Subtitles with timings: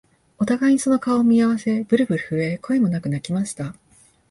[0.39, 3.75] お互いにその顔を見合わせ、ぶるぶる震え、声もなく泣きました